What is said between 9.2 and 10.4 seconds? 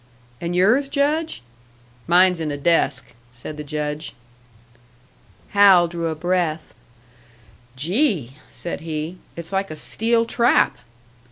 "It's like a steel